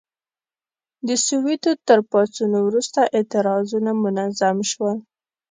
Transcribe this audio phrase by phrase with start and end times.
[1.07, 4.97] د سووېتو تر پاڅون وروسته اعتراضونه منظم شول.